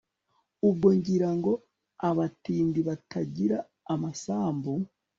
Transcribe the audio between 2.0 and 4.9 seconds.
abatindi batagira amasambu